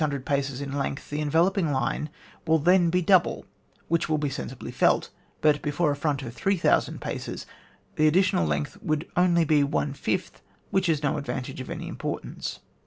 Before 0.01 0.15
a 0.15 0.17
front 0.17 0.21
of 0.21 0.27
600 0.29 0.35
paces 0.35 0.61
in 0.61 0.71
lengthy 0.73 1.15
the 1.17 1.21
enveloping 1.21 1.71
line 1.71 2.09
will 2.47 2.57
then 2.57 2.89
be 2.89 3.03
double, 3.03 3.45
which 3.87 4.07
wiU 4.07 4.19
be 4.19 4.29
sensibly 4.31 4.71
felt; 4.71 5.11
but 5.41 5.61
before 5.61 5.91
a 5.91 5.95
front 5.95 6.23
of 6.23 6.33
3,000 6.33 6.99
paces 6.99 7.45
the 7.97 8.09
addi 8.09 8.15
tional 8.23 8.47
length 8.47 8.79
would 8.81 9.05
only 9.15 9.45
be 9.45 9.63
one 9.63 9.93
fifth, 9.93 10.41
which 10.71 10.89
is 10.89 11.03
no 11.03 11.19
advantage 11.19 11.61
of 11.61 11.69
any 11.69 11.87
importance 11.87 12.53
379. 12.53 12.61